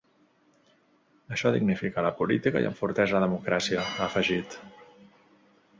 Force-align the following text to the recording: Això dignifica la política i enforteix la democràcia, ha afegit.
Això 1.35 1.51
dignifica 1.57 2.05
la 2.07 2.13
política 2.23 2.65
i 2.65 2.67
enforteix 2.71 3.15
la 3.17 3.23
democràcia, 3.27 3.87
ha 3.99 4.07
afegit. 4.11 4.59